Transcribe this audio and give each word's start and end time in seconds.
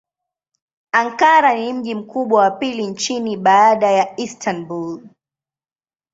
Ankara 0.91 1.53
ni 1.55 1.73
mji 1.73 1.95
mkubwa 1.95 2.41
wa 2.41 2.51
pili 2.51 2.87
nchini 2.87 3.37
baada 3.37 3.91
ya 3.91 4.19
Istanbul. 4.19 5.01